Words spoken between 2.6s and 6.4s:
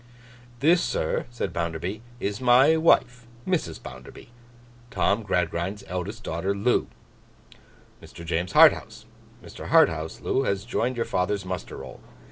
wife, Mrs. Bounderby: Tom Gradgrind's eldest